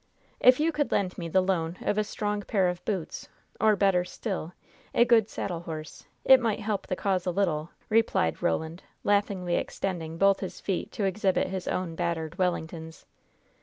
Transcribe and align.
"If 0.39 0.59
you 0.59 0.71
could 0.71 0.91
lend 0.91 1.15
me 1.19 1.29
the 1.29 1.41
loan 1.43 1.77
of 1.81 1.95
a 1.99 2.03
strong 2.03 2.41
pair 2.41 2.69
of 2.69 2.83
boots, 2.85 3.29
or, 3.59 3.75
better 3.75 4.03
still, 4.03 4.53
a 4.95 5.05
good 5.05 5.29
saddle 5.29 5.59
horse, 5.59 6.07
it 6.25 6.39
might 6.39 6.59
help 6.59 6.87
the 6.87 6.95
cause 6.95 7.27
a 7.27 7.29
little," 7.29 7.69
replied 7.87 8.41
Roland, 8.41 8.81
laughingly 9.03 9.57
extending 9.57 10.17
both 10.17 10.39
his 10.39 10.59
feet 10.59 10.91
to 10.93 11.03
exhibit 11.03 11.49
his 11.49 11.67
own 11.67 11.93
battered 11.93 12.39
"Wellingtons." 12.39 13.05